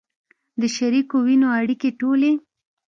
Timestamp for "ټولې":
1.99-2.31